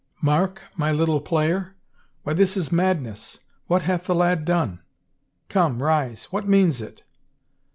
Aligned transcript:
Mark, 0.23 0.63
my 0.75 0.91
little 0.91 1.21
player? 1.21 1.75
Why, 2.23 2.33
this 2.33 2.57
is 2.57 2.71
madness— 2.71 3.37
what 3.67 3.83
hath 3.83 4.05
the 4.05 4.15
lad 4.15 4.45
done? 4.45 4.79
Come, 5.47 5.83
rise— 5.83 6.23
what 6.31 6.47
means 6.47 6.81
it?" 6.81 7.03